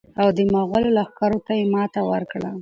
او 0.21 0.27
د 0.37 0.39
مغولو 0.53 0.89
لښکرو 0.97 1.39
ته 1.47 1.51
یې 1.59 1.65
ماته 1.73 2.01
ورکړه. 2.11 2.49